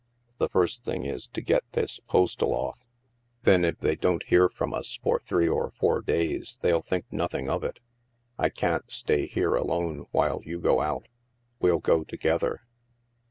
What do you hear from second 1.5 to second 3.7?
this postal off. Then,